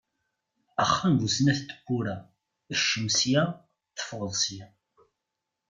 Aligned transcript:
Axxam 0.81 1.13
bu 1.19 1.27
snat 1.35 1.59
n 1.61 1.65
tebbura, 1.69 2.15
ekcem 2.73 3.05
sya, 3.17 3.43
teffeɣeḍ 3.95 4.33
sya! 4.43 4.67